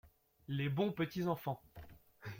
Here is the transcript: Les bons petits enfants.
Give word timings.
Les 0.47 0.67
bons 0.67 0.91
petits 0.91 1.27
enfants. 1.27 1.61